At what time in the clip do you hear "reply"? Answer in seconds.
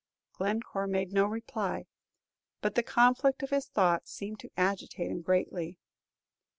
1.27-1.85